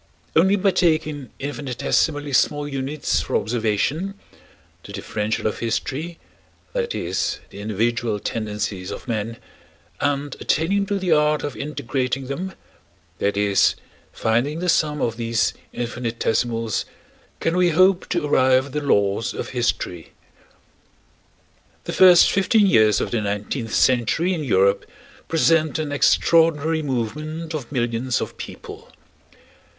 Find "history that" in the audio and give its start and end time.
5.59-6.95